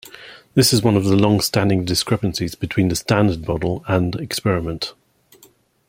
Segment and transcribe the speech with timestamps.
[0.55, 4.95] This is one of the long-standing discrepancies between the Standard Model and experiment.